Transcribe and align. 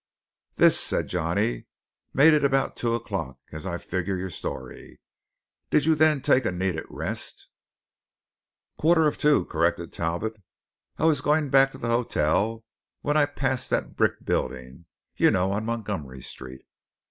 "This," 0.55 0.79
said 0.79 1.07
Johnny, 1.09 1.67
"made 2.11 2.33
it 2.33 2.43
about 2.43 2.75
two 2.75 2.95
o'clock, 2.95 3.37
as 3.51 3.67
I 3.67 3.77
figure 3.77 4.17
your 4.17 4.31
story. 4.31 4.99
Did 5.69 5.85
you 5.85 5.93
then 5.93 6.21
take 6.23 6.43
a 6.43 6.51
needed 6.51 6.85
rest?" 6.89 7.49
"Quarter 8.79 9.05
of 9.05 9.19
two," 9.19 9.45
corrected 9.45 9.93
Talbot, 9.93 10.41
"I 10.97 11.05
was 11.05 11.21
going 11.21 11.51
back 11.51 11.71
to 11.73 11.77
the 11.77 11.89
hotel, 11.89 12.63
when 13.01 13.15
I 13.15 13.27
passed 13.27 13.69
that 13.69 13.95
brick 13.95 14.25
building 14.25 14.87
you 15.17 15.29
know, 15.29 15.51
on 15.51 15.65
Montgomery 15.65 16.23
Street. 16.23 16.65